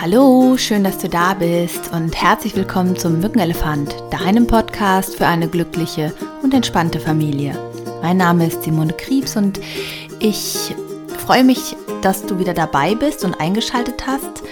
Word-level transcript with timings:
Hallo, 0.00 0.56
schön, 0.56 0.84
dass 0.84 0.98
du 0.98 1.08
da 1.08 1.34
bist 1.34 1.92
und 1.92 2.14
herzlich 2.14 2.54
willkommen 2.54 2.96
zum 2.96 3.18
Mückenelefant, 3.18 3.96
deinem 4.12 4.46
Podcast 4.46 5.16
für 5.16 5.26
eine 5.26 5.48
glückliche 5.48 6.14
und 6.40 6.54
entspannte 6.54 7.00
Familie. 7.00 7.58
Mein 8.00 8.18
Name 8.18 8.46
ist 8.46 8.62
Simone 8.62 8.92
Kriebs 8.92 9.36
und 9.36 9.58
ich 10.20 10.72
freue 11.26 11.42
mich, 11.42 11.74
dass 12.00 12.24
du 12.24 12.38
wieder 12.38 12.54
dabei 12.54 12.94
bist 12.94 13.24
und 13.24 13.40
eingeschaltet 13.40 14.06
hast. 14.06 14.44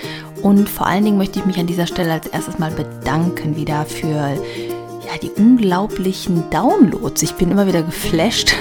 Und 0.43 0.69
vor 0.69 0.88
allen 0.88 1.04
Dingen 1.04 1.17
möchte 1.17 1.39
ich 1.39 1.47
mich 1.47 1.61
an 1.61 1.69
dieser 1.69 1.87
Stelle 1.87 2.15
als 2.15 2.27
erstes 2.27 2.59
mal 2.59 2.73
bedanken 2.73 3.55
wieder 3.55 3.85
für 3.85 4.09
ja, 4.17 5.17
die 5.23 5.31
unglaublichen 5.31 6.51
Downloads. 6.51 7.23
Ich 7.23 7.35
bin 7.35 7.53
immer 7.53 7.69
wieder 7.69 7.85
geflasht. 7.85 8.57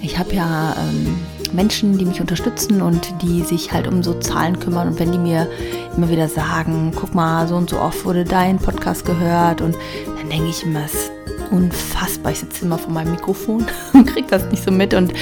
Ich 0.00 0.16
habe 0.16 0.32
ja 0.32 0.76
ähm, 0.78 1.18
Menschen, 1.52 1.98
die 1.98 2.04
mich 2.04 2.20
unterstützen 2.20 2.82
und 2.82 3.14
die 3.22 3.42
sich 3.42 3.72
halt 3.72 3.86
um 3.86 4.02
so 4.02 4.14
Zahlen 4.14 4.58
kümmern. 4.58 4.88
Und 4.88 4.98
wenn 4.98 5.12
die 5.12 5.18
mir 5.18 5.48
immer 5.96 6.08
wieder 6.08 6.28
sagen, 6.28 6.92
guck 6.94 7.14
mal, 7.14 7.46
so 7.48 7.56
und 7.56 7.70
so 7.70 7.78
oft 7.78 8.04
wurde 8.04 8.24
dein 8.24 8.58
Podcast 8.58 9.04
gehört 9.04 9.60
und 9.60 9.76
dann 10.16 10.28
denke 10.28 10.48
ich 10.48 10.64
immer, 10.64 10.84
es 10.84 10.94
ist 10.94 11.12
unfassbar. 11.50 12.32
Ich 12.32 12.38
sitze 12.38 12.64
immer 12.64 12.78
vor 12.78 12.92
meinem 12.92 13.12
Mikrofon 13.12 13.66
und 13.92 14.06
kriege 14.06 14.26
das 14.28 14.44
nicht 14.50 14.64
so 14.64 14.70
mit 14.70 14.94
und 14.94 15.12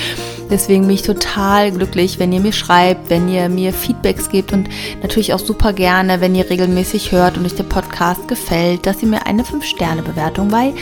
deswegen 0.50 0.82
bin 0.82 0.94
ich 0.94 1.02
total 1.02 1.72
glücklich, 1.72 2.18
wenn 2.18 2.32
ihr 2.32 2.40
mir 2.40 2.52
schreibt, 2.52 3.10
wenn 3.10 3.28
ihr 3.28 3.48
mir 3.48 3.72
Feedbacks 3.72 4.28
gebt 4.28 4.52
und 4.52 4.68
natürlich 5.02 5.32
auch 5.32 5.38
super 5.38 5.72
gerne, 5.72 6.20
wenn 6.20 6.34
ihr 6.34 6.48
regelmäßig 6.50 7.12
hört 7.12 7.38
und 7.38 7.46
euch 7.46 7.54
der 7.54 7.64
Podcast 7.64 8.28
gefällt, 8.28 8.86
dass 8.86 9.02
ihr 9.02 9.08
mir 9.08 9.26
eine 9.26 9.42
5-Sterne-Bewertung 9.42 10.48
bei 10.48 10.72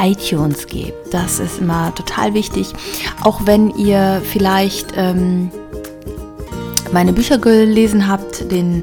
iTunes 0.00 0.66
gebt. 0.66 1.12
Das 1.12 1.40
ist 1.40 1.60
immer 1.60 1.94
total 1.94 2.34
wichtig. 2.34 2.72
Auch 3.22 3.46
wenn 3.46 3.70
ihr 3.70 4.22
vielleicht 4.24 4.92
ähm, 4.96 5.50
meine 6.92 7.12
Bücher 7.12 7.38
gelesen 7.38 8.08
habt, 8.08 8.50
den 8.50 8.82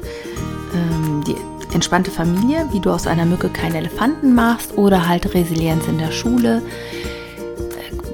ähm, 0.74 1.24
die 1.26 1.36
entspannte 1.74 2.10
Familie, 2.10 2.66
wie 2.72 2.80
du 2.80 2.90
aus 2.90 3.06
einer 3.06 3.24
Mücke 3.24 3.48
keinen 3.48 3.74
Elefanten 3.74 4.34
machst 4.34 4.76
oder 4.76 5.08
halt 5.08 5.34
Resilienz 5.34 5.86
in 5.88 5.98
der 5.98 6.10
Schule, 6.10 6.62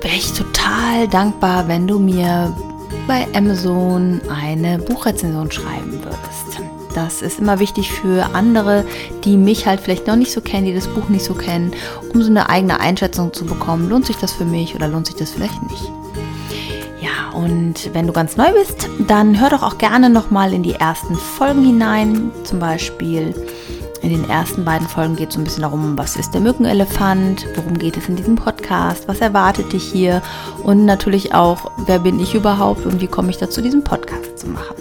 wäre 0.02 0.16
ich 0.16 0.32
total 0.32 1.08
dankbar, 1.08 1.68
wenn 1.68 1.86
du 1.86 1.98
mir 1.98 2.54
bei 3.06 3.26
Amazon 3.34 4.20
eine 4.28 4.78
Buchrezension 4.78 5.50
schreiben 5.50 6.02
würdest. 6.02 6.60
Das 6.94 7.22
ist 7.22 7.38
immer 7.38 7.58
wichtig 7.58 7.90
für 7.90 8.34
andere, 8.34 8.84
die 9.24 9.36
mich 9.36 9.66
halt 9.66 9.80
vielleicht 9.80 10.06
noch 10.06 10.16
nicht 10.16 10.32
so 10.32 10.40
kennen, 10.40 10.66
die 10.66 10.74
das 10.74 10.88
Buch 10.88 11.08
nicht 11.08 11.24
so 11.24 11.34
kennen, 11.34 11.72
um 12.12 12.22
so 12.22 12.30
eine 12.30 12.50
eigene 12.50 12.80
Einschätzung 12.80 13.32
zu 13.32 13.46
bekommen. 13.46 13.88
Lohnt 13.88 14.06
sich 14.06 14.16
das 14.16 14.32
für 14.32 14.44
mich 14.44 14.74
oder 14.74 14.88
lohnt 14.88 15.06
sich 15.06 15.16
das 15.16 15.30
vielleicht 15.30 15.62
nicht? 15.70 15.90
Ja, 17.00 17.36
und 17.36 17.94
wenn 17.94 18.06
du 18.06 18.12
ganz 18.12 18.36
neu 18.36 18.52
bist, 18.52 18.88
dann 19.08 19.40
hör 19.40 19.50
doch 19.50 19.62
auch 19.62 19.78
gerne 19.78 20.10
nochmal 20.10 20.52
in 20.52 20.62
die 20.62 20.74
ersten 20.74 21.14
Folgen 21.14 21.64
hinein. 21.64 22.30
Zum 22.44 22.58
Beispiel 22.58 23.34
in 24.02 24.10
den 24.10 24.28
ersten 24.28 24.64
beiden 24.64 24.88
Folgen 24.88 25.16
geht 25.16 25.28
es 25.28 25.34
so 25.34 25.40
ein 25.40 25.44
bisschen 25.44 25.62
darum, 25.62 25.96
was 25.96 26.16
ist 26.16 26.34
der 26.34 26.40
Mückenelefant, 26.40 27.46
worum 27.54 27.78
geht 27.78 27.96
es 27.96 28.08
in 28.08 28.16
diesem 28.16 28.34
Podcast, 28.34 29.06
was 29.06 29.20
erwartet 29.20 29.72
dich 29.72 29.84
hier 29.84 30.22
und 30.64 30.84
natürlich 30.84 31.34
auch, 31.34 31.70
wer 31.86 32.00
bin 32.00 32.18
ich 32.18 32.34
überhaupt 32.34 32.84
und 32.84 33.00
wie 33.00 33.06
komme 33.06 33.30
ich 33.30 33.38
dazu, 33.38 33.62
diesen 33.62 33.84
Podcast 33.84 34.38
zu 34.38 34.48
machen. 34.48 34.74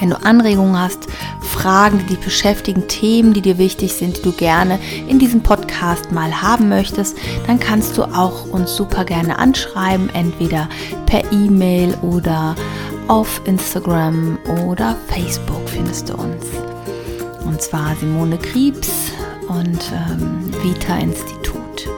Wenn 0.00 0.10
du 0.10 0.16
Anregungen 0.24 0.80
hast, 0.80 1.06
Fragen, 1.42 1.98
die 1.98 2.06
dich 2.06 2.18
beschäftigen, 2.18 2.88
Themen, 2.88 3.34
die 3.34 3.42
dir 3.42 3.58
wichtig 3.58 3.92
sind, 3.92 4.16
die 4.16 4.22
du 4.22 4.32
gerne 4.32 4.80
in 5.06 5.18
diesem 5.18 5.42
Podcast 5.42 6.10
mal 6.10 6.42
haben 6.42 6.68
möchtest, 6.68 7.16
dann 7.46 7.60
kannst 7.60 7.98
du 7.98 8.04
auch 8.04 8.46
uns 8.46 8.74
super 8.74 9.04
gerne 9.04 9.38
anschreiben, 9.38 10.10
entweder 10.12 10.68
per 11.06 11.30
E-Mail 11.30 11.94
oder 12.02 12.56
auf 13.06 13.42
Instagram 13.44 14.38
oder 14.66 14.96
Facebook 15.08 15.68
findest 15.68 16.08
du 16.08 16.14
uns. 16.14 16.71
Und 17.44 17.60
zwar 17.60 17.96
Simone 17.96 18.38
Kriebs 18.38 19.12
und 19.48 19.92
ähm, 19.92 20.52
Vita 20.62 20.96
Institut. 20.98 21.88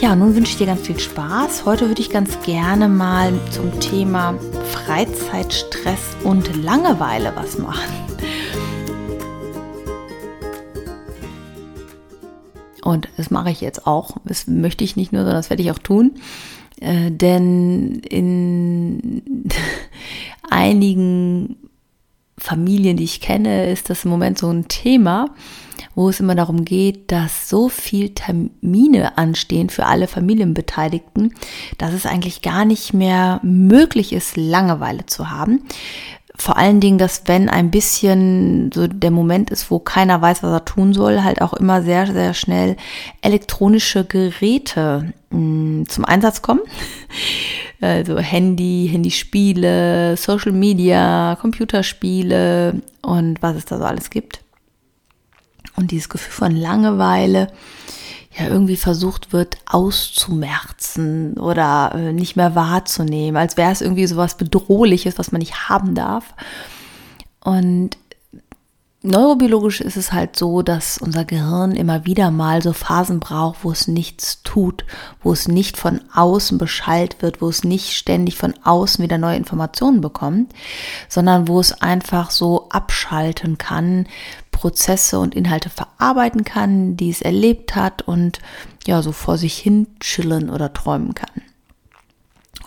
Ja, 0.00 0.16
nun 0.16 0.34
wünsche 0.34 0.52
ich 0.52 0.58
dir 0.58 0.66
ganz 0.66 0.86
viel 0.86 0.98
Spaß. 0.98 1.64
Heute 1.64 1.88
würde 1.88 2.00
ich 2.00 2.10
ganz 2.10 2.40
gerne 2.42 2.88
mal 2.88 3.32
zum 3.50 3.78
Thema 3.80 4.34
Freizeitstress 4.70 6.16
und 6.24 6.62
Langeweile 6.62 7.32
was 7.36 7.58
machen. 7.58 7.92
Und 12.82 13.08
das 13.16 13.30
mache 13.30 13.50
ich 13.50 13.60
jetzt 13.60 13.86
auch. 13.86 14.16
Das 14.24 14.46
möchte 14.46 14.84
ich 14.84 14.96
nicht 14.96 15.12
nur, 15.12 15.22
sondern 15.22 15.38
das 15.38 15.50
werde 15.50 15.62
ich 15.62 15.70
auch 15.70 15.78
tun. 15.78 16.14
Äh, 16.80 17.12
denn 17.12 18.00
in 18.00 19.22
einigen 20.50 21.56
Familien, 22.42 22.96
die 22.96 23.04
ich 23.04 23.20
kenne, 23.20 23.70
ist 23.70 23.88
das 23.88 24.04
im 24.04 24.10
Moment 24.10 24.36
so 24.36 24.50
ein 24.50 24.66
Thema, 24.66 25.30
wo 25.94 26.08
es 26.08 26.18
immer 26.18 26.34
darum 26.34 26.64
geht, 26.64 27.12
dass 27.12 27.48
so 27.48 27.68
viel 27.68 28.10
Termine 28.10 29.16
anstehen 29.16 29.70
für 29.70 29.86
alle 29.86 30.08
Familienbeteiligten, 30.08 31.34
dass 31.78 31.92
es 31.92 32.04
eigentlich 32.04 32.42
gar 32.42 32.64
nicht 32.64 32.94
mehr 32.94 33.38
möglich 33.44 34.12
ist, 34.12 34.36
Langeweile 34.36 35.06
zu 35.06 35.30
haben. 35.30 35.62
Vor 36.34 36.56
allen 36.56 36.80
Dingen, 36.80 36.98
dass 36.98 37.22
wenn 37.26 37.48
ein 37.48 37.70
bisschen 37.70 38.70
so 38.72 38.86
der 38.86 39.10
Moment 39.10 39.50
ist, 39.50 39.70
wo 39.70 39.78
keiner 39.78 40.20
weiß, 40.20 40.42
was 40.42 40.50
er 40.50 40.64
tun 40.64 40.94
soll, 40.94 41.22
halt 41.22 41.42
auch 41.42 41.52
immer 41.52 41.82
sehr, 41.82 42.06
sehr 42.06 42.32
schnell 42.32 42.76
elektronische 43.20 44.04
Geräte 44.04 45.12
mh, 45.30 45.38
hm, 45.38 45.88
zum 45.88 46.04
Einsatz 46.04 46.42
kommen. 46.42 46.62
Also 47.80 48.20
Handy, 48.20 48.88
Handyspiele, 48.92 50.16
Social 50.16 50.52
Media, 50.52 51.36
Computerspiele 51.40 52.80
und 53.02 53.42
was 53.42 53.56
es 53.56 53.64
da 53.64 53.78
so 53.78 53.82
alles 53.82 54.08
gibt. 54.08 54.40
Und 55.74 55.90
dieses 55.90 56.08
Gefühl 56.08 56.32
von 56.32 56.54
Langeweile 56.54 57.48
ja 58.38 58.48
irgendwie 58.48 58.76
versucht 58.76 59.32
wird 59.32 59.58
auszumerzen 59.66 61.34
oder 61.38 61.92
äh, 61.94 62.12
nicht 62.12 62.36
mehr 62.36 62.54
wahrzunehmen, 62.54 63.36
als 63.36 63.56
wäre 63.56 63.72
es 63.72 63.82
irgendwie 63.82 64.06
so 64.06 64.16
was 64.16 64.36
Bedrohliches, 64.36 65.18
was 65.18 65.32
man 65.32 65.40
nicht 65.40 65.68
haben 65.68 65.94
darf. 65.94 66.34
Und 67.44 67.98
neurobiologisch 69.02 69.80
ist 69.80 69.96
es 69.96 70.12
halt 70.12 70.36
so, 70.36 70.62
dass 70.62 70.98
unser 70.98 71.24
Gehirn 71.24 71.72
immer 71.72 72.04
wieder 72.06 72.30
mal 72.30 72.62
so 72.62 72.72
Phasen 72.72 73.20
braucht, 73.20 73.64
wo 73.64 73.72
es 73.72 73.88
nichts 73.88 74.42
tut, 74.42 74.84
wo 75.22 75.32
es 75.32 75.48
nicht 75.48 75.76
von 75.76 76.00
außen 76.14 76.56
beschallt 76.58 77.20
wird, 77.20 77.40
wo 77.40 77.48
es 77.48 77.64
nicht 77.64 77.92
ständig 77.96 78.36
von 78.36 78.54
außen 78.62 79.02
wieder 79.02 79.18
neue 79.18 79.36
Informationen 79.36 80.00
bekommt, 80.00 80.52
sondern 81.08 81.48
wo 81.48 81.58
es 81.58 81.72
einfach 81.72 82.30
so 82.30 82.68
abschalten 82.70 83.58
kann, 83.58 84.06
Prozesse 84.52 85.18
und 85.18 85.34
Inhalte 85.34 85.70
verarbeiten 85.70 86.44
kann, 86.44 86.96
die 86.96 87.10
es 87.10 87.22
erlebt 87.22 87.74
hat 87.74 88.02
und 88.02 88.38
ja, 88.86 89.02
so 89.02 89.12
vor 89.12 89.36
sich 89.36 89.58
hin 89.58 89.88
chillen 90.00 90.50
oder 90.50 90.72
träumen 90.72 91.14
kann. 91.14 91.42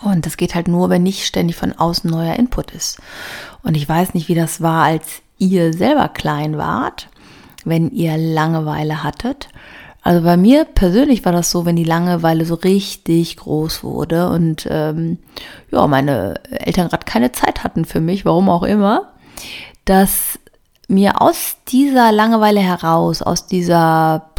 Und 0.02 0.26
das 0.26 0.36
geht 0.36 0.54
halt 0.54 0.68
nur, 0.68 0.90
wenn 0.90 1.02
nicht 1.02 1.24
ständig 1.24 1.56
von 1.56 1.72
außen 1.72 2.10
neuer 2.10 2.36
Input 2.36 2.72
ist. 2.72 2.98
Und 3.62 3.76
ich 3.76 3.88
weiß 3.88 4.12
nicht, 4.12 4.28
wie 4.28 4.34
das 4.34 4.60
war, 4.60 4.84
als 4.84 5.22
ihr 5.38 5.72
selber 5.72 6.08
klein 6.08 6.56
wart, 6.58 7.08
wenn 7.64 7.90
ihr 7.90 8.16
Langeweile 8.16 9.02
hattet. 9.02 9.48
Also 10.02 10.22
bei 10.22 10.36
mir 10.36 10.64
persönlich 10.64 11.24
war 11.24 11.32
das 11.32 11.50
so, 11.50 11.66
wenn 11.66 11.74
die 11.74 11.84
Langeweile 11.84 12.44
so 12.44 12.54
richtig 12.54 13.36
groß 13.38 13.82
wurde 13.82 14.28
und 14.28 14.66
ähm, 14.70 15.18
ja, 15.72 15.84
meine 15.88 16.34
Eltern 16.50 16.88
gerade 16.88 17.04
keine 17.04 17.32
Zeit 17.32 17.64
hatten 17.64 17.84
für 17.84 18.00
mich, 18.00 18.24
warum 18.24 18.48
auch 18.48 18.62
immer, 18.62 19.12
dass 19.84 20.38
mir 20.86 21.20
aus 21.20 21.56
dieser 21.66 22.12
Langeweile 22.12 22.60
heraus, 22.60 23.20
aus 23.20 23.48
dieser 23.48 24.30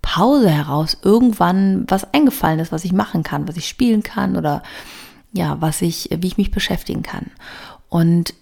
Pause 0.00 0.48
heraus 0.48 0.96
irgendwann 1.02 1.84
was 1.88 2.12
eingefallen 2.14 2.60
ist, 2.60 2.72
was 2.72 2.84
ich 2.84 2.92
machen 2.92 3.22
kann, 3.22 3.48
was 3.48 3.56
ich 3.56 3.68
spielen 3.68 4.02
kann 4.02 4.36
oder 4.36 4.62
ja, 5.32 5.56
was 5.60 5.82
ich, 5.82 6.08
wie 6.10 6.26
ich 6.26 6.38
mich 6.38 6.50
beschäftigen 6.50 7.02
kann. 7.02 7.32
Und 7.88 8.32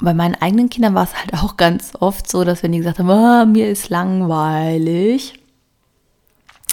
bei 0.00 0.14
meinen 0.14 0.34
eigenen 0.36 0.70
Kindern 0.70 0.94
war 0.94 1.04
es 1.04 1.14
halt 1.14 1.34
auch 1.34 1.56
ganz 1.56 1.92
oft 1.98 2.30
so, 2.30 2.44
dass 2.44 2.62
wenn 2.62 2.72
die 2.72 2.78
gesagt 2.78 2.98
haben, 2.98 3.10
oh, 3.10 3.46
mir 3.46 3.68
ist 3.68 3.88
langweilig, 3.88 5.34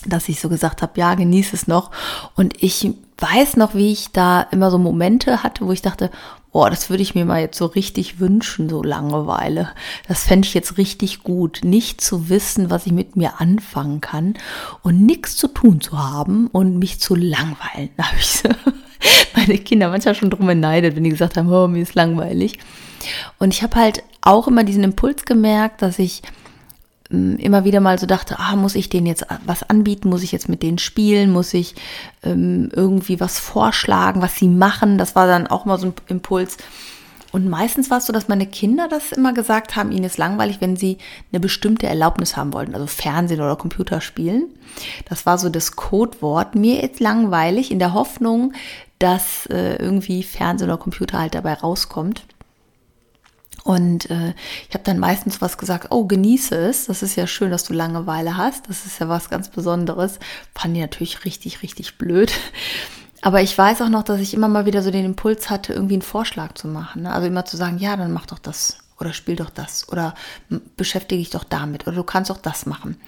dass 0.06 0.30
ich 0.30 0.40
so 0.40 0.50
gesagt 0.50 0.82
habe, 0.82 1.00
ja, 1.00 1.16
genieße 1.16 1.56
es 1.56 1.68
noch. 1.68 1.92
Und 2.36 2.62
ich 2.62 2.90
weiß 3.18 3.58
noch, 3.58 3.74
wie 3.74 3.92
ich 3.92 4.12
da 4.12 4.42
immer 4.42 4.72
so 4.72 4.78
Momente 4.78 5.44
hatte, 5.44 5.66
wo 5.66 5.72
ich 5.72 5.82
dachte, 5.82 6.12
boah, 6.52 6.70
das 6.70 6.90
würde 6.90 7.04
ich 7.04 7.16
mir 7.16 7.26
mal 7.26 7.42
jetzt 7.42 7.58
so 7.58 7.66
richtig 7.66 8.20
wünschen, 8.20 8.70
so 8.70 8.82
Langeweile. 8.82 9.70
Das 10.08 10.24
fände 10.24 10.48
ich 10.48 10.54
jetzt 10.54 10.78
richtig 10.78 11.24
gut, 11.24 11.62
nicht 11.64 12.02
zu 12.02 12.30
wissen, 12.30 12.70
was 12.70 12.86
ich 12.86 12.94
mit 12.94 13.16
mir 13.16 13.40
anfangen 13.40 14.02
kann 14.02 14.36
und 14.82 15.06
nichts 15.06 15.36
zu 15.36 15.48
tun 15.48 15.82
zu 15.82 15.98
haben 15.98 16.48
und 16.48 16.80
mich 16.80 17.00
zu 17.00 17.16
langweilen. 17.16 17.90
Da 17.98 18.08
habe 18.08 18.18
ich 18.20 18.28
so 18.28 18.50
meine 19.36 19.58
Kinder 19.58 19.90
manchmal 19.90 20.16
schon 20.16 20.30
drum 20.30 20.48
beneidet, 20.48 20.96
wenn 20.96 21.04
die 21.04 21.10
gesagt 21.10 21.38
haben, 21.38 21.52
oh, 21.52 21.68
mir 21.68 21.82
ist 21.82 21.96
langweilig. 21.96 22.60
Und 23.38 23.54
ich 23.54 23.64
habe 23.64 23.76
halt 23.76 24.04
auch 24.22 24.48
immer 24.48 24.64
diesen 24.64 24.84
Impuls 24.84 25.26
gemerkt, 25.26 25.82
dass 25.82 26.00
ich 26.00 26.22
ähm, 27.12 27.38
immer 27.38 27.64
wieder 27.64 27.80
mal 27.80 28.00
so 28.00 28.06
dachte, 28.06 28.40
ah, 28.40 28.56
muss 28.56 28.76
ich 28.76 28.90
denen 28.90 29.08
jetzt 29.08 29.26
was 29.46 29.64
anbieten, 29.70 30.10
muss 30.10 30.24
ich 30.24 30.32
jetzt 30.32 30.50
mit 30.50 30.64
denen 30.64 30.78
spielen, 30.78 31.32
muss 31.32 31.54
ich 31.54 31.76
ähm, 32.24 32.70
irgendwie 32.74 33.20
was 33.20 33.40
vorschlagen, 33.40 34.22
was 34.22 34.36
sie 34.36 34.48
machen. 34.50 34.98
Das 34.98 35.16
war 35.16 35.28
dann 35.28 35.48
auch 35.48 35.66
mal 35.66 35.80
so 35.80 35.88
ein 35.88 35.94
Impuls. 36.08 36.58
Und 37.32 37.50
meistens 37.50 37.90
war 37.90 37.98
es 37.98 38.06
so, 38.06 38.14
dass 38.14 38.30
meine 38.30 38.48
Kinder 38.48 38.88
das 38.88 39.12
immer 39.12 39.34
gesagt 39.34 39.76
haben, 39.76 39.92
ihnen 39.92 40.06
ist 40.06 40.18
langweilig, 40.18 40.58
wenn 40.62 40.78
sie 40.78 40.98
eine 41.32 41.42
bestimmte 41.42 41.86
Erlaubnis 41.86 42.38
haben 42.38 42.54
wollten, 42.54 42.74
also 42.74 42.88
Fernsehen 42.88 43.42
oder 43.42 43.58
Computerspielen. 43.58 44.46
Das 45.10 45.26
war 45.26 45.38
so 45.38 45.50
das 45.50 45.76
Codewort. 45.76 46.56
Mir 46.56 46.84
ist 46.84 47.00
langweilig 47.00 47.70
in 47.70 47.80
der 47.80 47.94
Hoffnung, 47.94 48.54
dass 49.00 49.46
äh, 49.48 49.76
irgendwie 49.76 50.24
Fernsehen 50.24 50.70
oder 50.70 50.78
Computer 50.78 51.20
halt 51.20 51.36
dabei 51.36 51.54
rauskommt. 51.54 52.26
Und 53.64 54.10
äh, 54.10 54.34
ich 54.70 54.74
habe 54.74 54.84
dann 54.86 54.98
meistens 54.98 55.42
was 55.42 55.58
gesagt, 55.58 55.88
oh, 55.90 56.06
genieße 56.06 56.56
es. 56.56 56.86
Das 56.86 57.04
ist 57.04 57.16
ja 57.18 57.28
schön, 57.28 57.52
dass 57.52 57.66
du 57.66 57.74
Langeweile 57.74 58.38
hast. 58.38 58.70
Das 58.70 58.86
ist 58.86 59.00
ja 59.00 59.10
was 59.10 59.30
ganz 59.30 59.50
Besonderes. 59.50 60.20
Fand 60.56 60.76
ich 60.76 60.82
natürlich 60.82 61.26
richtig, 61.26 61.64
richtig 61.64 61.98
blöd. 61.98 62.32
Aber 63.22 63.42
ich 63.42 63.58
weiß 63.58 63.82
auch 63.82 63.90
noch, 63.90 64.04
dass 64.04 64.22
ich 64.22 64.34
immer 64.34 64.48
mal 64.48 64.66
wieder 64.66 64.82
so 64.82 64.92
den 64.92 65.04
Impuls 65.04 65.50
hatte, 65.50 65.74
irgendwie 65.74 65.96
einen 65.96 66.02
Vorschlag 66.02 66.54
zu 66.54 66.68
machen. 66.68 67.04
Ne? 67.04 67.12
Also 67.12 67.28
immer 67.28 67.46
zu 67.46 67.58
sagen, 67.58 67.78
ja, 67.78 67.98
dann 67.98 68.14
mach 68.14 68.28
doch 68.28 68.40
das 68.40 68.78
oder 69.00 69.14
spiel 69.14 69.36
doch 69.36 69.50
das 69.50 69.90
oder 69.90 70.16
beschäftige 70.76 71.20
dich 71.20 71.30
doch 71.30 71.44
damit 71.44 71.88
oder 71.88 71.96
du 71.98 72.04
kannst 72.04 72.30
doch 72.30 72.38
das 72.38 72.66
machen. 72.66 73.00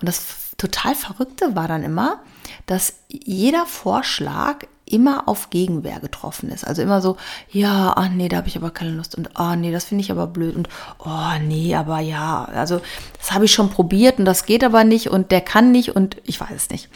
Und 0.00 0.08
das 0.08 0.52
total 0.56 0.94
Verrückte 0.94 1.54
war 1.54 1.68
dann 1.68 1.84
immer, 1.84 2.20
dass 2.66 2.94
jeder 3.08 3.66
Vorschlag 3.66 4.64
immer 4.92 5.28
auf 5.28 5.50
Gegenwehr 5.50 6.00
getroffen 6.00 6.50
ist. 6.50 6.66
Also 6.66 6.82
immer 6.82 7.00
so, 7.00 7.16
ja, 7.50 7.92
ah 7.96 8.08
nee, 8.08 8.28
da 8.28 8.38
habe 8.38 8.48
ich 8.48 8.56
aber 8.56 8.70
keine 8.70 8.90
Lust 8.92 9.16
und 9.16 9.36
ah 9.36 9.56
nee, 9.56 9.72
das 9.72 9.84
finde 9.84 10.02
ich 10.02 10.10
aber 10.10 10.26
blöd 10.26 10.56
und 10.56 10.68
oh 10.98 11.38
nee, 11.42 11.74
aber 11.74 12.00
ja, 12.00 12.44
also 12.46 12.80
das 13.18 13.32
habe 13.32 13.44
ich 13.44 13.52
schon 13.52 13.70
probiert 13.70 14.18
und 14.18 14.24
das 14.24 14.46
geht 14.46 14.64
aber 14.64 14.84
nicht 14.84 15.08
und 15.08 15.30
der 15.30 15.40
kann 15.40 15.70
nicht 15.70 15.94
und 15.94 16.16
ich 16.24 16.40
weiß 16.40 16.54
es 16.54 16.70
nicht. 16.70 16.88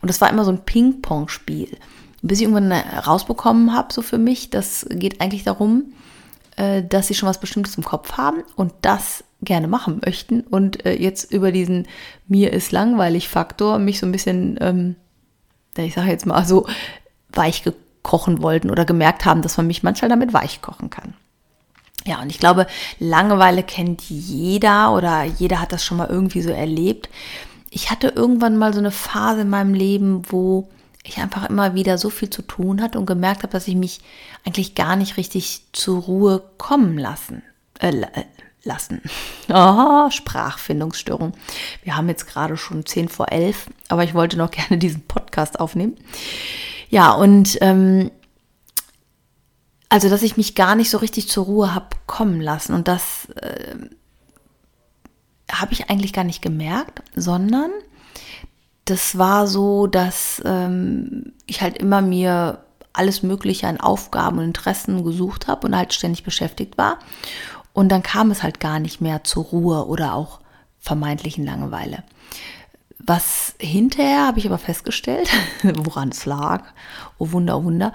Und 0.00 0.08
das 0.08 0.20
war 0.20 0.30
immer 0.30 0.44
so 0.44 0.52
ein 0.52 0.64
Ping-Pong-Spiel 0.64 1.78
bis 2.22 2.40
ich 2.40 2.48
irgendwann 2.48 2.72
rausbekommen 2.72 3.74
habe, 3.74 3.92
so 3.92 4.02
für 4.02 4.18
mich, 4.18 4.50
das 4.50 4.86
geht 4.90 5.20
eigentlich 5.20 5.44
darum, 5.44 5.92
äh, 6.56 6.82
dass 6.82 7.06
sie 7.06 7.14
schon 7.14 7.28
was 7.28 7.40
Bestimmtes 7.40 7.76
im 7.76 7.84
Kopf 7.84 8.12
haben 8.12 8.42
und 8.56 8.72
das 8.82 9.24
gerne 9.40 9.68
machen 9.68 10.00
möchten 10.04 10.40
und 10.40 10.84
äh, 10.84 10.94
jetzt 10.94 11.32
über 11.32 11.52
diesen 11.52 11.86
mir 12.26 12.52
ist 12.52 12.72
langweilig 12.72 13.28
Faktor 13.28 13.78
mich 13.78 14.00
so 14.00 14.06
ein 14.06 14.12
bisschen, 14.12 14.58
ähm, 14.60 14.96
ich 15.76 15.94
sage 15.94 16.10
jetzt 16.10 16.26
mal 16.26 16.44
so, 16.44 16.66
weich 17.38 17.62
kochen 18.02 18.42
wollten 18.42 18.70
oder 18.70 18.84
gemerkt 18.84 19.24
haben, 19.24 19.40
dass 19.40 19.56
man 19.56 19.66
mich 19.66 19.82
manchmal 19.82 20.10
damit 20.10 20.34
weich 20.34 20.60
kochen 20.60 20.90
kann. 20.90 21.14
Ja, 22.04 22.20
und 22.22 22.30
ich 22.30 22.38
glaube, 22.38 22.66
Langeweile 22.98 23.62
kennt 23.62 24.02
jeder 24.02 24.92
oder 24.92 25.24
jeder 25.24 25.60
hat 25.60 25.72
das 25.72 25.84
schon 25.84 25.96
mal 25.96 26.08
irgendwie 26.08 26.42
so 26.42 26.50
erlebt. 26.50 27.08
Ich 27.70 27.90
hatte 27.90 28.08
irgendwann 28.08 28.56
mal 28.56 28.72
so 28.72 28.78
eine 28.78 28.90
Phase 28.90 29.42
in 29.42 29.50
meinem 29.50 29.74
Leben, 29.74 30.22
wo 30.30 30.68
ich 31.02 31.18
einfach 31.18 31.48
immer 31.48 31.74
wieder 31.74 31.98
so 31.98 32.10
viel 32.10 32.30
zu 32.30 32.42
tun 32.42 32.80
hatte 32.80 32.98
und 32.98 33.06
gemerkt 33.06 33.42
habe, 33.42 33.52
dass 33.52 33.68
ich 33.68 33.74
mich 33.74 34.00
eigentlich 34.44 34.74
gar 34.74 34.96
nicht 34.96 35.16
richtig 35.16 35.62
zur 35.72 36.02
Ruhe 36.02 36.42
kommen 36.56 36.98
lassen. 36.98 37.42
Äh, 37.78 38.00
äh 38.00 38.24
lassen. 38.64 39.02
Oh, 39.50 40.10
Sprachfindungsstörung. 40.10 41.32
Wir 41.82 41.96
haben 41.96 42.06
jetzt 42.10 42.26
gerade 42.26 42.58
schon 42.58 42.84
10 42.84 43.08
vor 43.08 43.32
11, 43.32 43.68
aber 43.88 44.04
ich 44.04 44.12
wollte 44.12 44.36
noch 44.36 44.50
gerne 44.50 44.76
diesen 44.76 45.06
Podcast 45.06 45.58
aufnehmen. 45.58 45.96
Ja, 46.88 47.12
und 47.12 47.58
ähm, 47.60 48.10
also, 49.88 50.08
dass 50.08 50.22
ich 50.22 50.36
mich 50.36 50.54
gar 50.54 50.74
nicht 50.74 50.90
so 50.90 50.98
richtig 50.98 51.28
zur 51.28 51.44
Ruhe 51.44 51.74
habe 51.74 51.96
kommen 52.06 52.40
lassen. 52.40 52.74
Und 52.74 52.88
das 52.88 53.28
äh, 53.36 53.76
habe 55.50 55.72
ich 55.72 55.90
eigentlich 55.90 56.12
gar 56.12 56.24
nicht 56.24 56.42
gemerkt, 56.42 57.02
sondern 57.14 57.70
das 58.84 59.18
war 59.18 59.46
so, 59.46 59.86
dass 59.86 60.42
ähm, 60.44 61.32
ich 61.46 61.60
halt 61.62 61.78
immer 61.78 62.00
mir 62.02 62.64
alles 62.92 63.22
Mögliche 63.22 63.68
an 63.68 63.80
Aufgaben 63.80 64.38
und 64.38 64.44
Interessen 64.44 65.04
gesucht 65.04 65.46
habe 65.46 65.66
und 65.66 65.76
halt 65.76 65.92
ständig 65.92 66.24
beschäftigt 66.24 66.76
war. 66.78 66.98
Und 67.72 67.90
dann 67.90 68.02
kam 68.02 68.30
es 68.30 68.42
halt 68.42 68.60
gar 68.60 68.80
nicht 68.80 69.00
mehr 69.00 69.24
zur 69.24 69.44
Ruhe 69.44 69.86
oder 69.86 70.14
auch 70.14 70.40
vermeintlichen 70.80 71.44
Langeweile. 71.44 72.02
Was 73.00 73.54
hinterher 73.60 74.26
habe 74.26 74.40
ich 74.40 74.46
aber 74.46 74.58
festgestellt, 74.58 75.30
woran 75.62 76.08
es 76.08 76.26
lag. 76.26 76.64
Oh 77.16 77.30
Wunder, 77.30 77.58
oh 77.58 77.64
Wunder. 77.64 77.92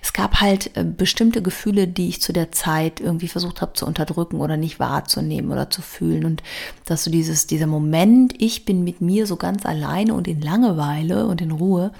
Es 0.00 0.14
gab 0.14 0.40
halt 0.40 0.74
äh, 0.76 0.84
bestimmte 0.84 1.42
Gefühle, 1.42 1.86
die 1.86 2.08
ich 2.08 2.22
zu 2.22 2.32
der 2.32 2.52
Zeit 2.52 2.98
irgendwie 2.98 3.28
versucht 3.28 3.60
habe 3.60 3.74
zu 3.74 3.86
unterdrücken 3.86 4.40
oder 4.40 4.56
nicht 4.56 4.80
wahrzunehmen 4.80 5.52
oder 5.52 5.68
zu 5.68 5.82
fühlen. 5.82 6.24
Und 6.24 6.42
dass 6.86 7.04
so 7.04 7.10
dieses, 7.10 7.46
dieser 7.46 7.66
Moment, 7.66 8.34
ich 8.38 8.64
bin 8.64 8.82
mit 8.82 9.02
mir 9.02 9.26
so 9.26 9.36
ganz 9.36 9.66
alleine 9.66 10.14
und 10.14 10.26
in 10.26 10.40
Langeweile 10.40 11.26
und 11.26 11.42
in 11.42 11.50
Ruhe, 11.50 11.92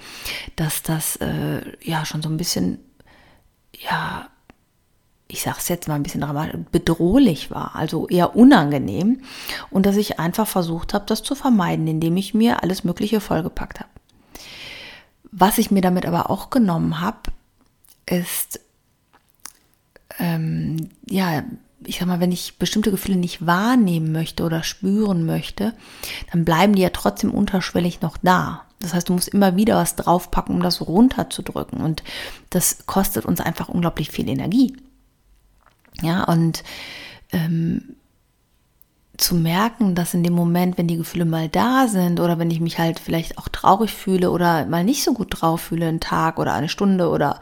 dass 0.55 0.81
das 0.81 1.17
äh, 1.17 1.61
ja 1.81 2.05
schon 2.05 2.23
so 2.23 2.29
ein 2.29 2.37
bisschen, 2.37 2.79
ja, 3.71 4.29
ich 5.27 5.41
sage 5.41 5.57
es 5.59 5.67
jetzt 5.67 5.87
mal 5.87 5.95
ein 5.95 6.03
bisschen 6.03 6.21
dramatisch, 6.21 6.59
bedrohlich 6.71 7.51
war, 7.51 7.75
also 7.75 8.07
eher 8.07 8.35
unangenehm 8.35 9.21
und 9.69 9.85
dass 9.85 9.97
ich 9.97 10.19
einfach 10.19 10.47
versucht 10.47 10.93
habe, 10.93 11.05
das 11.05 11.23
zu 11.23 11.35
vermeiden, 11.35 11.87
indem 11.87 12.17
ich 12.17 12.33
mir 12.33 12.63
alles 12.63 12.83
Mögliche 12.83 13.19
vollgepackt 13.19 13.79
habe. 13.79 13.89
Was 15.31 15.57
ich 15.57 15.71
mir 15.71 15.81
damit 15.81 16.05
aber 16.05 16.29
auch 16.29 16.49
genommen 16.49 17.01
habe, 17.01 17.31
ist, 18.05 18.61
ähm, 20.19 20.89
ja, 21.09 21.43
ich 21.83 21.99
sag 21.99 22.07
mal, 22.07 22.19
wenn 22.19 22.31
ich 22.31 22.57
bestimmte 22.57 22.91
Gefühle 22.91 23.17
nicht 23.17 23.45
wahrnehmen 23.45 24.11
möchte 24.11 24.43
oder 24.43 24.63
spüren 24.63 25.25
möchte, 25.25 25.73
dann 26.31 26.45
bleiben 26.45 26.73
die 26.73 26.81
ja 26.81 26.89
trotzdem 26.89 27.31
unterschwellig 27.31 28.01
noch 28.01 28.17
da. 28.17 28.63
Das 28.79 28.93
heißt, 28.93 29.09
du 29.09 29.13
musst 29.13 29.27
immer 29.27 29.55
wieder 29.55 29.75
was 29.75 29.95
draufpacken, 29.95 30.55
um 30.55 30.61
das 30.61 30.81
runterzudrücken. 30.81 31.81
Und 31.81 32.03
das 32.49 32.85
kostet 32.85 33.25
uns 33.25 33.41
einfach 33.41 33.69
unglaublich 33.69 34.11
viel 34.11 34.27
Energie. 34.27 34.75
Ja, 36.01 36.23
und 36.25 36.63
ähm, 37.31 37.95
zu 39.17 39.35
merken, 39.35 39.95
dass 39.95 40.13
in 40.13 40.23
dem 40.23 40.33
Moment, 40.33 40.77
wenn 40.77 40.87
die 40.87 40.97
Gefühle 40.97 41.25
mal 41.25 41.49
da 41.49 41.87
sind 41.87 42.19
oder 42.19 42.37
wenn 42.37 42.51
ich 42.51 42.59
mich 42.59 42.77
halt 42.77 42.99
vielleicht 42.99 43.37
auch 43.37 43.47
traurig 43.47 43.93
fühle 43.93 44.29
oder 44.31 44.65
mal 44.67 44.83
nicht 44.83 45.03
so 45.03 45.13
gut 45.13 45.27
drauf 45.31 45.61
fühle, 45.61 45.87
einen 45.87 45.99
Tag 45.99 46.37
oder 46.37 46.53
eine 46.53 46.69
Stunde 46.69 47.09
oder 47.09 47.39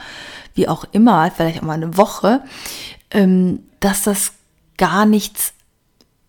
wie 0.54 0.70
auch 0.70 0.86
immer, 0.94 1.30
vielleicht 1.32 1.60
auch 1.60 1.66
mal 1.66 1.74
eine 1.74 1.98
Woche, 1.98 2.42
ähm, 3.12 3.60
dass 3.82 4.04
das 4.04 4.34
gar 4.78 5.06
nichts 5.06 5.54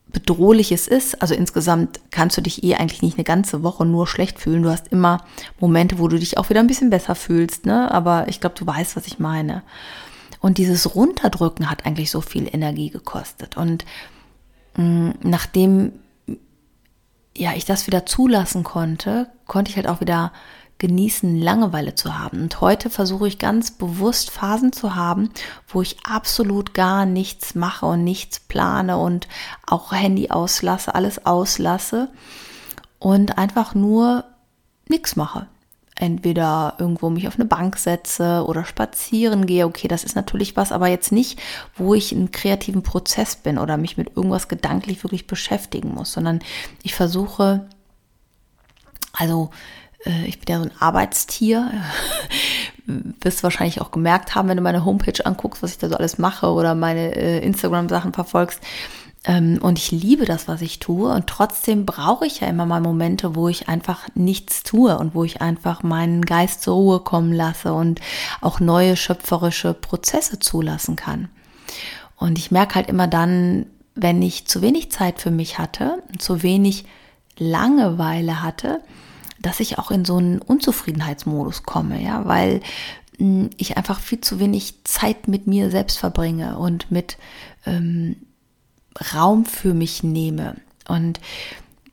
Bedrohliches 0.08 0.88
ist. 0.88 1.20
Also 1.20 1.34
insgesamt 1.34 2.00
kannst 2.10 2.36
du 2.36 2.40
dich 2.40 2.64
eh 2.64 2.74
eigentlich 2.74 3.02
nicht 3.02 3.18
eine 3.18 3.24
ganze 3.24 3.62
Woche 3.62 3.84
nur 3.84 4.06
schlecht 4.06 4.40
fühlen. 4.40 4.62
Du 4.62 4.70
hast 4.70 4.88
immer 4.88 5.24
Momente, 5.60 5.98
wo 5.98 6.08
du 6.08 6.18
dich 6.18 6.38
auch 6.38 6.48
wieder 6.48 6.60
ein 6.60 6.66
bisschen 6.66 6.90
besser 6.90 7.14
fühlst, 7.14 7.66
ne? 7.66 7.90
Aber 7.92 8.26
ich 8.28 8.40
glaube, 8.40 8.56
du 8.58 8.66
weißt, 8.66 8.96
was 8.96 9.06
ich 9.06 9.18
meine. 9.18 9.62
Und 10.46 10.58
dieses 10.58 10.94
Runterdrücken 10.94 11.68
hat 11.68 11.86
eigentlich 11.86 12.08
so 12.08 12.20
viel 12.20 12.46
Energie 12.46 12.90
gekostet. 12.90 13.56
Und 13.56 13.84
mh, 14.76 14.84
mm, 14.84 15.14
nachdem 15.24 15.94
ja, 17.36 17.54
ich 17.54 17.64
das 17.64 17.88
wieder 17.88 18.06
zulassen 18.06 18.62
konnte, 18.62 19.26
konnte 19.48 19.72
ich 19.72 19.76
halt 19.76 19.88
auch 19.88 20.00
wieder 20.00 20.32
genießen, 20.78 21.36
Langeweile 21.36 21.96
zu 21.96 22.16
haben. 22.16 22.42
Und 22.42 22.60
heute 22.60 22.90
versuche 22.90 23.26
ich 23.26 23.40
ganz 23.40 23.72
bewusst 23.72 24.30
Phasen 24.30 24.72
zu 24.72 24.94
haben, 24.94 25.30
wo 25.66 25.82
ich 25.82 25.96
absolut 26.06 26.74
gar 26.74 27.06
nichts 27.06 27.56
mache 27.56 27.86
und 27.86 28.04
nichts 28.04 28.38
plane 28.38 28.98
und 28.98 29.26
auch 29.66 29.90
Handy 29.90 30.30
auslasse, 30.30 30.94
alles 30.94 31.26
auslasse 31.26 32.08
und 33.00 33.36
einfach 33.36 33.74
nur 33.74 34.22
nichts 34.86 35.16
mache 35.16 35.48
entweder 35.96 36.74
irgendwo 36.78 37.08
mich 37.08 37.26
auf 37.26 37.36
eine 37.36 37.46
Bank 37.46 37.78
setze 37.78 38.44
oder 38.46 38.64
spazieren 38.64 39.46
gehe. 39.46 39.66
Okay, 39.66 39.88
das 39.88 40.04
ist 40.04 40.14
natürlich 40.14 40.56
was, 40.56 40.70
aber 40.70 40.88
jetzt 40.88 41.10
nicht, 41.10 41.40
wo 41.74 41.94
ich 41.94 42.12
im 42.12 42.30
kreativen 42.30 42.82
Prozess 42.82 43.36
bin 43.36 43.58
oder 43.58 43.76
mich 43.78 43.96
mit 43.96 44.14
irgendwas 44.14 44.48
gedanklich 44.48 45.02
wirklich 45.02 45.26
beschäftigen 45.26 45.94
muss, 45.94 46.12
sondern 46.12 46.40
ich 46.82 46.94
versuche, 46.94 47.66
also 49.12 49.50
äh, 50.04 50.26
ich 50.26 50.38
bin 50.38 50.54
ja 50.54 50.62
so 50.62 50.68
ein 50.68 50.76
Arbeitstier, 50.78 51.72
wirst 52.86 53.42
wahrscheinlich 53.42 53.80
auch 53.80 53.90
gemerkt 53.90 54.34
haben, 54.34 54.48
wenn 54.48 54.58
du 54.58 54.62
meine 54.62 54.84
Homepage 54.84 55.24
anguckst, 55.24 55.62
was 55.62 55.72
ich 55.72 55.78
da 55.78 55.88
so 55.88 55.96
alles 55.96 56.18
mache 56.18 56.48
oder 56.48 56.74
meine 56.74 57.16
äh, 57.16 57.38
Instagram-Sachen 57.38 58.12
verfolgst 58.12 58.60
und 59.26 59.78
ich 59.78 59.90
liebe 59.90 60.24
das, 60.24 60.46
was 60.46 60.62
ich 60.62 60.78
tue. 60.78 61.12
Und 61.12 61.26
trotzdem 61.26 61.84
brauche 61.84 62.26
ich 62.26 62.40
ja 62.40 62.48
immer 62.48 62.66
mal 62.66 62.80
Momente, 62.80 63.34
wo 63.34 63.48
ich 63.48 63.68
einfach 63.68 64.06
nichts 64.14 64.62
tue 64.62 64.96
und 64.96 65.14
wo 65.14 65.24
ich 65.24 65.40
einfach 65.40 65.82
meinen 65.82 66.22
Geist 66.24 66.62
zur 66.62 66.76
Ruhe 66.76 67.00
kommen 67.00 67.32
lasse 67.32 67.72
und 67.72 68.00
auch 68.40 68.60
neue 68.60 68.96
schöpferische 68.96 69.74
Prozesse 69.74 70.38
zulassen 70.38 70.94
kann. 70.96 71.28
Und 72.16 72.38
ich 72.38 72.50
merke 72.50 72.76
halt 72.76 72.88
immer 72.88 73.08
dann, 73.08 73.66
wenn 73.94 74.22
ich 74.22 74.46
zu 74.46 74.62
wenig 74.62 74.92
Zeit 74.92 75.20
für 75.20 75.30
mich 75.30 75.58
hatte, 75.58 76.02
zu 76.18 76.42
wenig 76.42 76.84
Langeweile 77.38 78.42
hatte, 78.42 78.80
dass 79.40 79.60
ich 79.60 79.78
auch 79.78 79.90
in 79.90 80.04
so 80.04 80.16
einen 80.16 80.38
Unzufriedenheitsmodus 80.40 81.64
komme, 81.64 82.02
ja, 82.02 82.24
weil 82.26 82.60
hm, 83.18 83.50
ich 83.56 83.76
einfach 83.76 84.00
viel 84.00 84.20
zu 84.20 84.38
wenig 84.38 84.84
Zeit 84.84 85.28
mit 85.28 85.46
mir 85.46 85.70
selbst 85.70 85.98
verbringe 85.98 86.58
und 86.58 86.90
mit 86.90 87.18
ähm, 87.66 88.16
Raum 89.14 89.44
für 89.44 89.74
mich 89.74 90.02
nehme. 90.02 90.56
Und 90.88 91.20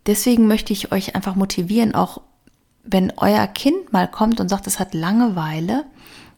deswegen 0.06 0.48
möchte 0.48 0.74
ich 0.74 0.92
euch 0.92 1.16
einfach 1.16 1.36
motivieren, 1.36 1.96
auch 1.96 2.22
wenn 2.84 3.14
euer 3.18 3.48
Kind 3.48 3.94
mal 3.94 4.08
kommt 4.08 4.40
und 4.40 4.50
sagt, 4.50 4.68
es 4.68 4.80
hat 4.80 4.94
Langeweile, 4.94 5.86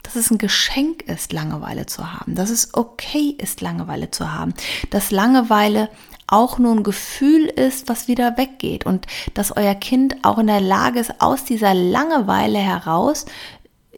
dass 0.04 0.16
es 0.16 0.30
ein 0.30 0.38
Geschenk 0.38 1.02
ist, 1.04 1.34
Langeweile 1.34 1.88
zu 1.88 2.14
haben, 2.14 2.36
dass 2.36 2.52
es 2.52 2.76
okay 2.76 3.36
ist, 3.40 3.62
Langeweile 3.62 4.12
zu 4.12 4.32
haben, 4.32 4.54
dass 4.92 5.10
Langeweile 5.10 5.90
auch 6.28 6.58
nur 6.58 6.76
ein 6.76 6.84
Gefühl 6.84 7.46
ist, 7.46 7.88
was 7.88 8.08
wieder 8.08 8.38
weggeht 8.38 8.86
und 8.86 9.06
dass 9.34 9.56
euer 9.56 9.76
Kind 9.76 10.24
auch 10.24 10.38
in 10.38 10.48
der 10.48 10.62
Lage 10.62 11.00
ist, 11.00 11.22
aus 11.22 11.46
dieser 11.46 11.74
Langeweile 11.74 12.58
heraus 12.58 13.26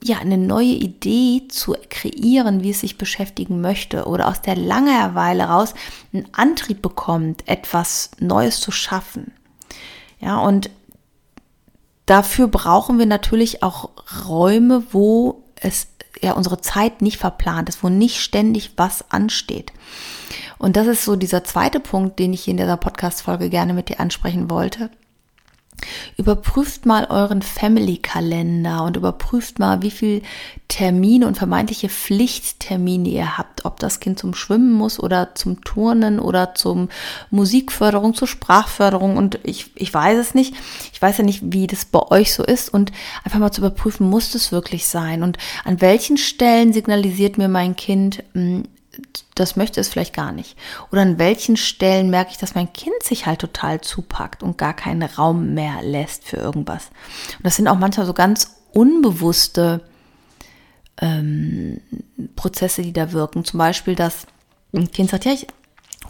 ja 0.08 0.20
eine 0.20 0.38
neue 0.38 0.66
Idee 0.66 1.48
zu 1.50 1.76
kreieren, 1.90 2.64
wie 2.64 2.72
es 2.72 2.82
sich 2.82 2.98
beschäftigen 2.98 3.62
möchte 3.62 4.06
oder 4.06 4.28
aus 4.28 4.42
der 4.42 4.56
Langeweile 4.56 5.46
raus 5.46 5.74
einen 6.14 6.28
Antrieb 6.34 6.82
bekommt, 6.82 7.48
etwas 7.48 8.12
Neues 8.20 8.60
zu 8.60 8.72
schaffen. 8.72 9.34
Ja, 10.20 10.40
und 10.40 10.70
dafür 12.06 12.48
brauchen 12.48 13.00
wir 13.00 13.06
natürlich 13.06 13.64
auch 13.64 13.90
Räume, 14.28 14.84
wo 14.92 15.44
es 15.56 15.88
ja 16.22 16.34
unsere 16.34 16.60
Zeit 16.62 17.02
nicht 17.02 17.18
verplant 17.18 17.70
ist, 17.70 17.84
wo 17.84 17.90
nicht 17.90 18.20
ständig 18.20 18.72
was 18.78 19.12
ansteht. 19.12 19.72
Und 20.58 20.76
das 20.76 20.88
ist 20.88 21.06
so 21.06 21.16
dieser 21.16 21.44
zweite 21.44 21.80
Punkt, 21.80 22.20
den 22.20 22.34
ich 22.34 22.48
in 22.48 22.58
dieser 22.58 22.78
Podcast-Folge 22.78 23.50
gerne 23.50 23.74
mit 23.74 23.90
dir 23.90 24.00
ansprechen 24.00 24.50
wollte. 24.50 24.90
Überprüft 26.18 26.86
mal 26.86 27.06
euren 27.10 27.42
Family-Kalender 27.42 28.84
und 28.84 28.98
überprüft 28.98 29.60
mal, 29.60 29.82
wie 29.82 29.92
viel 29.92 30.22
Termine 30.68 31.28
und 31.28 31.38
vermeintliche 31.38 31.90
Pflichttermine 31.90 33.08
ihr 33.08 33.38
habt, 33.38 33.66
ob 33.66 33.80
das 33.80 34.00
Kind 34.00 34.20
zum 34.20 34.34
Schwimmen 34.34 34.74
muss 34.74 35.00
oder 35.00 35.36
zum 35.36 35.64
Turnen 35.64 36.20
oder 36.20 36.56
zum 36.56 36.90
Musikförderung, 37.30 38.16
zur 38.16 38.28
Sprachförderung. 38.28 39.18
Und 39.18 39.40
ich, 39.44 39.72
ich 39.76 39.94
weiß 39.94 40.18
es 40.18 40.34
nicht. 40.34 40.56
Ich 40.92 41.02
weiß 41.02 41.20
ja 41.20 41.24
nicht, 41.24 41.42
wie 41.54 41.68
das 41.68 41.86
bei 41.86 42.02
euch 42.12 42.34
so 42.34 42.44
ist. 42.44 42.74
Und 42.74 42.92
einfach 43.24 43.40
mal 43.40 43.52
zu 43.52 43.62
überprüfen, 43.62 44.10
muss 44.10 44.32
das 44.32 44.52
wirklich 44.52 44.88
sein? 44.88 45.24
Und 45.24 45.38
an 45.64 45.80
welchen 45.80 46.18
Stellen 46.18 46.74
signalisiert 46.74 47.38
mir 47.38 47.48
mein 47.48 47.76
Kind, 47.76 48.24
hm, 48.34 48.64
das 49.36 49.56
möchte 49.56 49.80
es 49.80 49.90
vielleicht 49.90 50.16
gar 50.16 50.32
nicht. 50.32 50.58
Oder 50.92 51.02
an 51.02 51.20
welchen 51.20 51.58
Stellen 51.58 52.10
merke 52.10 52.32
ich, 52.32 52.38
dass 52.38 52.56
mein 52.56 52.72
Kind 52.74 53.04
sich 53.04 53.26
halt 53.26 53.40
total 53.40 53.82
zupackt 53.82 54.44
und 54.44 54.58
gar 54.58 54.74
keinen 54.74 55.04
Raum 55.04 55.54
mehr 55.54 55.82
lässt 55.82 56.24
für 56.24 56.38
irgendwas. 56.38 56.90
Und 57.38 57.46
das 57.46 57.56
sind 57.56 57.68
auch 57.68 57.78
manchmal 57.78 58.06
so 58.06 58.14
ganz 58.14 58.56
unbewusste 58.74 59.82
ähm, 61.02 61.82
Prozesse, 62.36 62.82
die 62.82 62.94
da 62.94 63.12
wirken. 63.12 63.46
Zum 63.46 63.58
Beispiel, 63.60 63.96
dass 63.96 64.28
ein 64.74 64.92
Kind 64.92 65.10
sagt, 65.10 65.26
ja, 65.26 65.34
ich, 65.34 65.48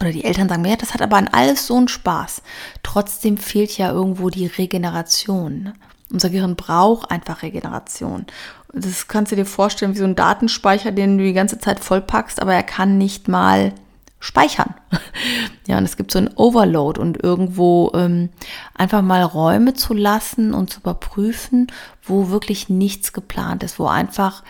oder 0.00 0.12
die 0.12 0.24
Eltern 0.24 0.48
sagen, 0.48 0.64
ja, 0.64 0.76
das 0.76 0.94
hat 0.94 1.02
aber 1.02 1.16
an 1.16 1.28
alles 1.28 1.66
so 1.66 1.76
einen 1.76 1.88
Spaß. 1.88 2.42
Trotzdem 2.82 3.36
fehlt 3.36 3.76
ja 3.76 3.90
irgendwo 3.90 4.30
die 4.30 4.46
Regeneration. 4.46 5.62
Ne? 5.64 5.74
Unser 6.10 6.30
Gehirn 6.30 6.56
braucht 6.56 7.10
einfach 7.10 7.42
Regeneration. 7.42 8.26
Das 8.72 9.08
kannst 9.08 9.32
du 9.32 9.36
dir 9.36 9.46
vorstellen 9.46 9.94
wie 9.94 9.98
so 9.98 10.04
ein 10.04 10.16
Datenspeicher, 10.16 10.92
den 10.92 11.18
du 11.18 11.24
die 11.24 11.32
ganze 11.32 11.58
Zeit 11.58 11.80
vollpackst, 11.80 12.40
aber 12.40 12.54
er 12.54 12.62
kann 12.62 12.98
nicht 12.98 13.28
mal 13.28 13.72
speichern. 14.20 14.74
ja, 15.66 15.78
und 15.78 15.84
es 15.84 15.96
gibt 15.96 16.10
so 16.10 16.18
ein 16.18 16.30
Overload 16.34 17.00
und 17.00 17.22
irgendwo 17.22 17.90
ähm, 17.94 18.30
einfach 18.74 19.02
mal 19.02 19.22
Räume 19.22 19.74
zu 19.74 19.94
lassen 19.94 20.54
und 20.54 20.70
zu 20.70 20.80
überprüfen, 20.80 21.68
wo 22.02 22.28
wirklich 22.28 22.68
nichts 22.68 23.12
geplant 23.12 23.62
ist, 23.62 23.78
wo 23.78 23.86
einfach 23.86 24.42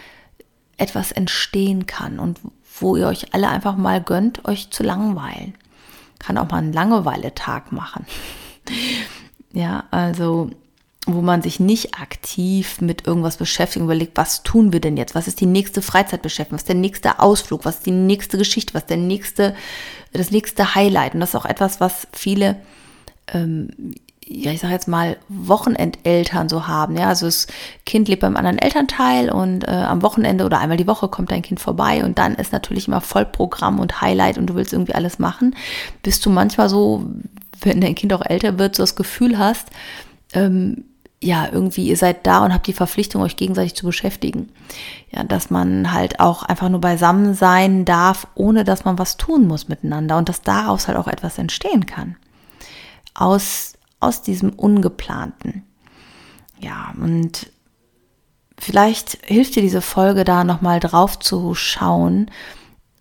etwas 0.79 1.13
entstehen 1.13 1.87
kann 1.87 2.19
und 2.19 2.41
wo 2.81 2.97
ihr 2.97 3.09
euch 3.09 3.35
alle 3.35 3.49
einfach 3.49 3.77
mal 3.77 4.01
gönnt, 4.01 4.45
euch 4.47 4.71
zu 4.71 4.83
langweilen. 4.83 5.55
Kann 6.19 6.39
auch 6.39 6.51
mal 6.51 6.59
einen 6.59 6.73
Langeweiletag 6.73 7.73
machen. 7.73 8.07
ja, 9.53 9.85
also 9.91 10.51
wo 11.15 11.23
man 11.23 11.41
sich 11.41 11.59
nicht 11.59 11.95
aktiv 11.95 12.81
mit 12.83 13.07
irgendwas 13.07 13.39
beschäftigt, 13.39 13.83
überlegt, 13.83 14.17
was 14.17 14.43
tun 14.43 14.73
wir 14.73 14.81
denn 14.81 14.99
jetzt? 14.99 15.15
Was 15.15 15.27
ist 15.27 15.41
die 15.41 15.47
nächste 15.47 15.81
Freizeitbeschäftigung? 15.81 16.57
Was 16.57 16.63
ist 16.63 16.69
der 16.69 16.75
nächste 16.77 17.19
Ausflug? 17.19 17.65
Was 17.65 17.77
ist 17.77 17.87
die 17.87 17.93
nächste 17.93 18.37
Geschichte? 18.37 18.75
Was 18.75 18.83
ist 18.83 18.91
der 18.91 18.99
nächste, 18.99 19.55
das 20.13 20.31
nächste 20.31 20.75
Highlight? 20.75 21.15
Und 21.15 21.21
das 21.21 21.31
ist 21.31 21.37
auch 21.37 21.47
etwas, 21.47 21.81
was 21.81 22.07
viele, 22.13 22.57
ähm, 23.33 23.71
ja, 24.27 24.53
ich 24.53 24.61
sage 24.61 24.75
jetzt 24.75 24.87
mal, 24.87 25.17
Wochenendeltern 25.31 26.51
so 26.51 26.67
haben. 26.67 26.99
Ja, 26.99 27.09
also 27.09 27.25
das 27.25 27.47
Kind 27.87 28.09
lebt 28.09 28.21
beim 28.21 28.37
anderen 28.37 28.59
Elternteil 28.59 29.31
und 29.31 29.67
äh, 29.67 29.71
am 29.71 30.03
Wochenende 30.03 30.45
oder 30.45 30.59
einmal 30.59 30.77
die 30.77 30.87
Woche 30.87 31.09
kommt 31.09 31.31
dein 31.31 31.41
Kind 31.41 31.59
vorbei 31.59 32.05
und 32.05 32.19
dann 32.19 32.35
ist 32.35 32.53
natürlich 32.53 32.87
immer 32.87 33.01
Vollprogramm 33.01 33.81
und 33.81 34.03
Highlight 34.03 34.37
und 34.37 34.49
du 34.49 34.55
willst 34.55 34.75
irgendwie 34.75 34.95
alles 34.95 35.19
machen. 35.19 35.57
Bist 36.03 36.27
du 36.27 36.31
manchmal 36.31 36.69
so, 36.69 37.07
wenn 37.63 37.81
dein 37.81 37.95
Kind 37.95 38.13
auch 38.13 38.27
älter 38.27 38.59
wird, 38.59 38.77
so 38.77 38.83
das 38.83 38.95
Gefühl 38.95 39.39
hast, 39.39 39.69
ähm, 40.35 40.85
ja, 41.21 41.49
irgendwie 41.51 41.89
ihr 41.89 41.97
seid 41.97 42.27
da 42.27 42.45
und 42.45 42.55
habt 42.55 42.67
die 42.67 42.73
Verpflichtung, 42.73 43.23
euch 43.23 43.37
gegenseitig 43.37 43.75
zu 43.75 43.87
beschäftigen. 43.87 44.51
Ja, 45.11 45.25
dass 45.25 45.51
man 45.51 45.93
halt 45.93 46.21
auch 46.21 46.45
einfach 46.45 46.69
nur 46.69 46.81
beisammen 46.81 47.35
sein 47.35 47.85
darf, 47.85 48.29
ohne 48.35 48.65
dass 48.65 48.85
man 48.85 48.99
was 48.99 49.17
tun 49.17 49.47
muss 49.47 49.69
miteinander 49.69 50.17
und 50.17 50.29
dass 50.29 50.43
daraus 50.43 50.87
halt 50.87 50.97
auch 50.97 51.09
etwas 51.09 51.39
entstehen 51.39 51.87
kann. 51.87 52.17
Aus, 53.15 53.75
aus 53.99 54.23
diesem 54.23 54.51
Ungeplanten. 54.51 55.65
Ja, 56.61 56.95
und 57.01 57.51
vielleicht 58.57 59.19
hilft 59.25 59.57
dir 59.57 59.63
diese 59.63 59.83
Folge 59.83 60.25
da 60.25 60.45
nochmal 60.45 60.79
drauf 60.79 61.19
zu 61.19 61.55
schauen, 61.57 62.31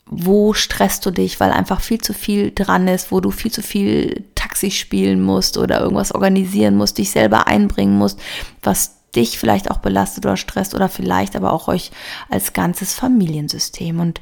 wo 0.09 0.53
stresst 0.53 1.05
du 1.05 1.11
dich, 1.11 1.39
weil 1.39 1.51
einfach 1.51 1.81
viel 1.81 1.99
zu 1.99 2.13
viel 2.13 2.51
dran 2.53 2.87
ist, 2.87 3.11
wo 3.11 3.19
du 3.19 3.29
viel 3.29 3.51
zu 3.51 3.61
viel 3.61 4.25
Taxi 4.57 4.71
spielen 4.71 5.21
musst 5.21 5.57
oder 5.57 5.79
irgendwas 5.79 6.11
organisieren 6.11 6.75
musst, 6.75 6.97
dich 6.97 7.11
selber 7.11 7.45
einbringen 7.45 7.95
musst, 7.95 8.19
was 8.63 8.95
dich 9.15 9.37
vielleicht 9.37 9.69
auch 9.69 9.77
belastet 9.77 10.25
oder 10.25 10.35
stresst 10.35 10.73
oder 10.73 10.89
vielleicht 10.89 11.35
aber 11.35 11.53
auch 11.53 11.67
euch 11.67 11.91
als 12.29 12.53
ganzes 12.53 12.93
Familiensystem 12.95 13.99
und 13.99 14.19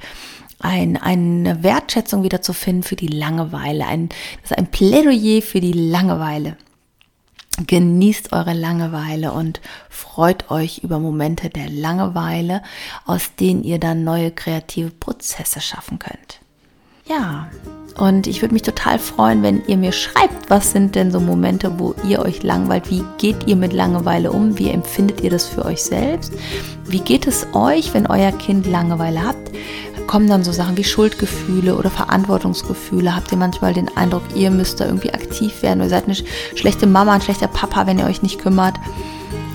ein, 0.60 0.98
eine 0.98 1.64
Wertschätzung 1.64 2.24
wieder 2.24 2.42
zu 2.42 2.52
finden 2.52 2.84
für 2.84 2.98
die 2.98 3.08
Langeweile, 3.08 3.88
ein, 3.88 4.10
das 4.42 4.52
ist 4.52 4.58
ein 4.58 4.72
Plädoyer 4.72 5.42
für 5.42 5.62
die 5.62 5.72
Langeweile. 5.72 6.58
Genießt 7.66 8.34
eure 8.34 8.54
Langeweile 8.54 9.32
und 9.32 9.62
freut 9.90 10.52
euch 10.52 10.80
über 10.80 11.00
Momente 11.00 11.50
der 11.50 11.70
Langeweile, 11.70 12.62
aus 13.06 13.36
denen 13.40 13.64
ihr 13.64 13.80
dann 13.80 14.04
neue 14.04 14.32
kreative 14.32 14.90
Prozesse 14.90 15.62
schaffen 15.62 15.98
könnt. 15.98 16.42
Ja, 17.08 17.48
und 17.98 18.28
ich 18.28 18.42
würde 18.42 18.54
mich 18.54 18.64
total 18.64 19.00
freuen, 19.00 19.42
wenn 19.42 19.64
ihr 19.68 19.78
mir 19.78 19.92
schreibt, 19.92 20.50
was 20.50 20.72
sind 20.72 20.96
denn 20.96 21.12
so 21.12 21.20
Momente, 21.20 21.80
wo 21.80 21.96
ihr 22.08 22.20
euch 22.20 22.44
langweilt? 22.44 22.90
Wie 22.90 23.04
geht 23.18 23.48
ihr 23.48 23.56
mit 23.56 23.74
Langeweile 23.74 24.32
um? 24.32 24.58
Wie 24.58 24.70
empfindet 24.70 25.22
ihr 25.22 25.30
das 25.30 25.48
für 25.48 25.64
euch 25.64 25.84
selbst? 25.84 26.34
Wie 26.86 27.00
geht 27.00 27.28
es 27.28 27.48
euch, 27.54 27.94
wenn 27.94 28.08
euer 28.08 28.32
Kind 28.32 28.66
Langeweile 28.66 29.24
habt? 29.24 29.52
kommen 30.08 30.30
dann 30.30 30.44
so 30.44 30.52
Sachen 30.52 30.78
wie 30.78 30.84
Schuldgefühle 30.84 31.76
oder 31.76 31.90
Verantwortungsgefühle. 31.90 33.16
Habt 33.16 33.32
ihr 33.32 33.38
manchmal 33.38 33.74
den 33.74 33.96
Eindruck, 33.98 34.24
ihr 34.36 34.52
müsst 34.52 34.80
da 34.80 34.86
irgendwie 34.86 35.14
aktiv 35.14 35.62
werden 35.62 35.82
ihr 35.82 35.90
seid 35.90 36.06
eine 36.06 36.16
schlechte 36.56 36.88
Mama, 36.88 37.14
ein 37.14 37.22
schlechter 37.22 37.48
Papa, 37.48 37.88
wenn 37.88 38.00
ihr 38.00 38.06
euch 38.06 38.22
nicht 38.22 38.40
kümmert. 38.40 38.76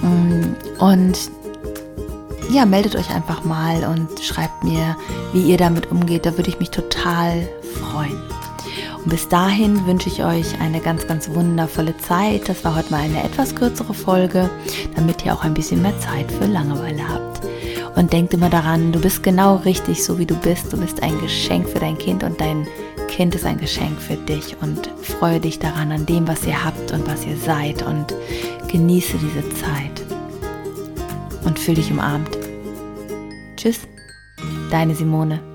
Mm, 0.02 0.83
und 0.83 1.19
ja, 2.50 2.66
meldet 2.66 2.97
euch 2.97 3.11
einfach 3.11 3.45
mal 3.45 3.85
und 3.85 4.21
schreibt 4.21 4.64
mir, 4.64 4.97
wie 5.33 5.42
ihr 5.42 5.57
damit 5.57 5.90
umgeht. 5.90 6.26
Da 6.26 6.37
würde 6.37 6.50
ich 6.50 6.59
mich 6.59 6.71
total 6.71 7.49
freuen. 7.78 8.21
Und 8.99 9.09
bis 9.09 9.28
dahin 9.28 9.87
wünsche 9.87 10.09
ich 10.09 10.25
euch 10.25 10.61
eine 10.61 10.80
ganz, 10.80 11.07
ganz 11.07 11.30
wundervolle 11.30 11.97
Zeit. 11.99 12.49
Das 12.49 12.64
war 12.64 12.76
heute 12.76 12.90
mal 12.90 13.00
eine 13.00 13.23
etwas 13.23 13.54
kürzere 13.54 13.95
Folge, 13.95 14.50
damit 14.97 15.25
ihr 15.25 15.33
auch 15.33 15.45
ein 15.45 15.54
bisschen 15.54 15.80
mehr 15.80 15.99
Zeit 16.00 16.30
für 16.30 16.47
Langeweile 16.47 17.09
habt. 17.09 17.40
Und 17.97 18.12
denkt 18.12 18.35
immer 18.35 18.50
daran, 18.50 18.92
du 18.92 19.00
bist 19.00 19.23
genau 19.23 19.57
richtig, 19.57 20.04
so 20.04 20.19
wie 20.19 20.26
du 20.26 20.35
bist. 20.35 20.73
Du 20.73 20.76
bist 20.76 21.02
ein 21.02 21.19
Geschenk 21.21 21.69
für 21.69 21.78
dein 21.78 21.99
Kind 21.99 22.23
und 22.23 22.40
dein 22.40 22.66
Kind 23.09 23.35
ist 23.35 23.47
ein 23.47 23.59
Geschenk 23.59 24.00
für 24.00 24.16
dich. 24.16 24.57
Und 24.61 24.90
freue 25.02 25.40
dich 25.40 25.59
daran, 25.59 25.92
an 25.92 26.07
dem, 26.07 26.26
was 26.26 26.45
ihr 26.47 26.64
habt 26.64 26.92
und 26.92 27.07
was 27.07 27.25
ihr 27.25 27.37
seid. 27.37 27.83
Und 27.83 28.14
genieße 28.69 29.19
diese 29.19 29.49
Zeit. 29.50 30.10
Und 31.44 31.59
fühl 31.59 31.75
dich 31.75 31.90
umarmt. 31.90 32.30
Tschüss, 33.56 33.80
deine 34.70 34.94
Simone. 34.94 35.50